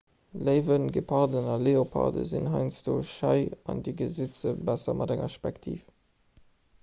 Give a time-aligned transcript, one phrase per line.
[0.45, 3.37] léiwen geparden a leoparden sinn heiansdo schei
[3.73, 5.85] an dir gesitt se besser mat enger spektiv